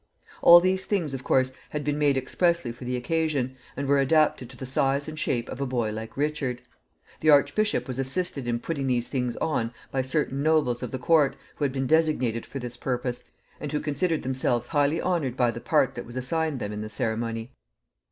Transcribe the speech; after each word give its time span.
All 0.41 0.59
these 0.59 0.87
things, 0.87 1.13
of 1.13 1.23
course, 1.23 1.51
had 1.69 1.83
been 1.83 1.99
made 1.99 2.17
expressly 2.17 2.71
for 2.71 2.85
the 2.85 2.95
occasion, 2.95 3.55
and 3.77 3.87
were 3.87 3.99
adapted 3.99 4.49
to 4.49 4.57
the 4.57 4.65
size 4.65 5.07
and 5.07 5.19
shape 5.19 5.47
of 5.47 5.61
a 5.61 5.65
boy 5.67 5.91
like 5.91 6.17
Richard. 6.17 6.63
The 7.19 7.29
archbishop 7.29 7.87
was 7.87 7.99
assisted 7.99 8.47
in 8.47 8.57
putting 8.61 8.87
these 8.87 9.07
things 9.09 9.35
on 9.35 9.71
by 9.91 10.01
certain 10.01 10.41
nobles 10.41 10.81
of 10.81 10.89
the 10.89 10.97
court, 10.97 11.35
who 11.57 11.65
had 11.65 11.71
been 11.71 11.85
designated 11.85 12.47
for 12.47 12.57
this 12.57 12.77
purpose, 12.77 13.23
and 13.59 13.71
who 13.71 13.79
considered 13.79 14.23
themselves 14.23 14.65
highly 14.65 14.99
honored 14.99 15.37
by 15.37 15.51
the 15.51 15.61
part 15.61 15.93
that 15.93 16.05
was 16.07 16.15
assigned 16.17 16.59
them 16.59 16.73
in 16.73 16.81
the 16.81 16.89
ceremony. 16.89 17.51